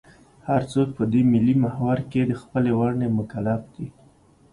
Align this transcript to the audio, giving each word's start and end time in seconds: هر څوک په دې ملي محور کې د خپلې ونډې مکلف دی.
هر 0.47 0.61
څوک 0.71 0.87
په 0.97 1.03
دې 1.11 1.21
ملي 1.31 1.55
محور 1.63 1.97
کې 2.11 2.21
د 2.25 2.33
خپلې 2.41 2.71
ونډې 2.79 3.07
مکلف 3.17 3.61
دی. 3.75 3.87